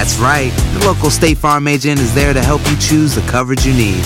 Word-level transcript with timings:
That's 0.00 0.16
right. 0.16 0.50
The 0.78 0.86
local 0.86 1.10
State 1.10 1.36
Farm 1.36 1.68
agent 1.68 2.00
is 2.00 2.14
there 2.14 2.32
to 2.32 2.40
help 2.40 2.62
you 2.70 2.76
choose 2.78 3.14
the 3.14 3.20
coverage 3.30 3.66
you 3.66 3.74
need. 3.74 4.02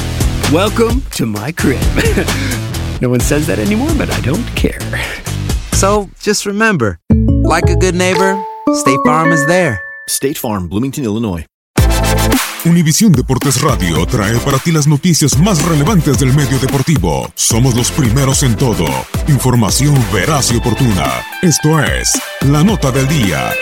Welcome 0.53 1.03
to 1.13 1.25
my 1.25 1.53
crib. 1.53 1.81
no 3.01 3.09
one 3.09 3.21
says 3.21 3.47
that 3.47 3.61
anymore, 3.61 3.95
but 3.97 4.11
I 4.11 4.21
don't 4.23 4.45
care. 4.57 4.81
So 5.71 6.11
just 6.19 6.47
remember, 6.47 6.99
like 7.45 7.71
a 7.71 7.77
good 7.77 7.95
neighbor, 7.95 8.37
State 8.73 8.99
Farm 9.05 9.31
is 9.31 9.47
there. 9.47 9.81
State 10.09 10.37
Farm, 10.37 10.67
Bloomington, 10.67 11.05
Illinois. 11.05 11.47
Univisión 12.65 13.13
Deportes 13.13 13.63
Radio 13.63 14.05
trae 14.07 14.37
para 14.41 14.59
ti 14.59 14.73
las 14.73 14.89
noticias 14.89 15.39
más 15.39 15.63
relevantes 15.63 16.19
del 16.19 16.35
medio 16.35 16.59
deportivo. 16.59 17.31
Somos 17.37 17.77
los 17.77 17.93
primeros 17.93 18.43
en 18.43 18.57
todo. 18.57 18.87
Información 19.29 19.95
veraz 20.13 20.51
y 20.51 20.57
oportuna. 20.57 21.23
Esto 21.41 21.81
es 21.81 22.21
La 22.41 22.65
Nota 22.65 22.91
del 22.91 23.07
Día. 23.07 23.53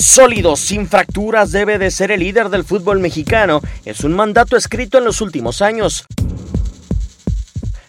Sólido, 0.00 0.56
sin 0.56 0.88
fracturas, 0.88 1.52
debe 1.52 1.78
de 1.78 1.90
ser 1.90 2.10
el 2.10 2.20
líder 2.20 2.48
del 2.48 2.64
fútbol 2.64 3.00
mexicano. 3.00 3.60
Es 3.84 4.02
un 4.02 4.14
mandato 4.14 4.56
escrito 4.56 4.96
en 4.96 5.04
los 5.04 5.20
últimos 5.20 5.60
años. 5.60 6.06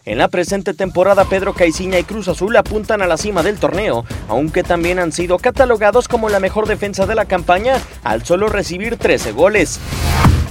En 0.03 0.17
la 0.17 0.27
presente 0.27 0.73
temporada, 0.73 1.23
Pedro 1.23 1.53
Caiciña 1.53 1.99
y 1.99 2.03
Cruz 2.03 2.27
Azul 2.27 2.53
apuntan 2.57 3.01
a 3.01 3.07
la 3.07 3.15
cima 3.15 3.43
del 3.43 3.59
torneo, 3.59 4.03
aunque 4.27 4.61
también 4.61 4.99
han 4.99 5.13
sido 5.13 5.37
catalogados 5.37 6.09
como 6.09 6.27
la 6.27 6.41
mejor 6.41 6.67
defensa 6.67 7.05
de 7.05 7.15
la 7.15 7.25
campaña 7.25 7.75
al 8.03 8.25
solo 8.25 8.49
recibir 8.49 8.97
13 8.97 9.31
goles. 9.31 9.79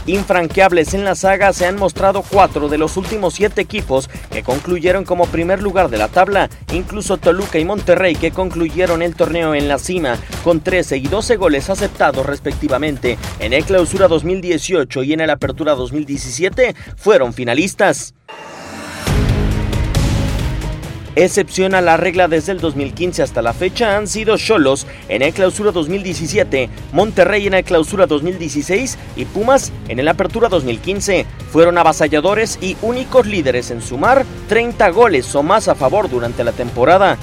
Infranqueables 0.07 0.95
en 0.95 1.05
la 1.05 1.15
saga 1.15 1.53
se 1.53 1.67
han 1.67 1.77
mostrado 1.77 2.23
cuatro 2.23 2.69
de 2.69 2.79
los 2.79 2.97
últimos 2.97 3.35
siete 3.35 3.61
equipos 3.61 4.09
que 4.31 4.43
concluyeron 4.43 5.05
como 5.05 5.27
primer 5.27 5.63
lugar 5.63 5.91
de 5.91 5.99
la 5.99 6.09
tabla, 6.09 6.49
incluso 6.73 7.19
Toluca 7.19 7.59
y 7.59 7.65
Monterrey 7.65 8.15
que 8.15 8.31
concluyeron 8.31 9.03
el 9.03 9.15
torneo 9.15 9.55
en 9.55 9.69
la 9.69 9.79
cima 9.79 10.17
con 10.43 10.61
13 10.61 10.97
y 10.97 11.07
12 11.07 11.37
goles 11.37 11.71
aceptados 11.71 12.27
respectivamente 12.27 13.19
en 13.39 13.53
el 13.53 13.65
clausura 13.65 14.09
2018 14.09 15.03
y 15.03 15.13
en 15.13 15.21
el 15.21 15.31
apertura 15.31 15.75
2017 15.75 16.75
fueron 16.97 17.33
finalistas. 17.33 18.15
Excepción 21.21 21.75
a 21.75 21.83
la 21.83 21.99
regla 21.99 22.29
desde 22.29 22.53
el 22.53 22.61
2015 22.61 23.23
hasta 23.23 23.43
la 23.43 23.53
fecha 23.53 23.99
han 23.99 24.09
sido 24.09 24.39
Cholos 24.39 24.87
en 25.11 25.21
el 25.21 25.35
clausura 25.35 25.71
2017, 25.71 26.71
Monterrey 26.93 27.47
en 27.47 27.53
el 27.53 27.63
clausura 27.63 28.07
2016 28.07 28.97
y 29.17 29.27
Pumas 29.27 29.71
en 29.89 29.99
el 29.99 30.09
apertura 30.09 30.49
2015. 30.49 31.27
Fueron 31.53 31.77
avasalladores 31.77 32.59
y 32.63 32.79
únicos 32.81 33.27
líderes 33.27 33.71
en 33.71 33.83
sumar 33.83 34.25
30 34.49 34.89
goles 34.93 35.35
o 35.35 35.43
más 35.43 35.69
a 35.69 35.75
favor 35.75 36.09
durante 36.09 36.43
la 36.43 36.53
temporada. 36.53 37.19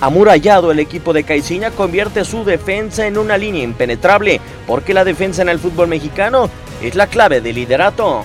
Amurallado, 0.00 0.70
el 0.70 0.78
equipo 0.78 1.12
de 1.12 1.24
Caiciña 1.24 1.72
convierte 1.72 2.24
su 2.24 2.44
defensa 2.44 3.08
en 3.08 3.18
una 3.18 3.36
línea 3.36 3.64
impenetrable, 3.64 4.40
porque 4.68 4.94
la 4.94 5.04
defensa 5.04 5.42
en 5.42 5.48
el 5.48 5.58
fútbol 5.58 5.88
mexicano 5.88 6.48
es 6.80 6.94
la 6.94 7.08
clave 7.08 7.40
del 7.40 7.56
liderato. 7.56 8.24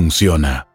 funciona. 0.01 0.70